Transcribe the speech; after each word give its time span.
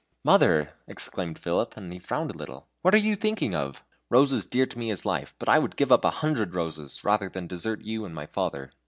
"Mother!" 0.23 0.71
exclaimed 0.87 1.37
Philip, 1.37 1.77
and 1.77 1.93
he 1.93 1.99
frowned 1.99 2.31
a 2.31 2.35
little; 2.35 2.67
"what 2.81 2.95
are 2.95 2.97
you 2.97 3.15
thinking 3.15 3.53
of? 3.53 3.83
Rose 4.09 4.31
is 4.31 4.47
dear 4.47 4.65
to 4.65 4.79
me 4.79 4.89
as 4.89 5.05
my 5.05 5.11
life, 5.19 5.35
but 5.37 5.47
I 5.47 5.59
would 5.59 5.75
give 5.75 5.91
up 5.91 6.03
a 6.05 6.09
hundred 6.25 6.55
Roses 6.55 7.03
rather 7.03 7.29
than 7.29 7.45
desert 7.45 7.83
you 7.83 8.03
and 8.03 8.15
my 8.15 8.25
father. 8.25 8.71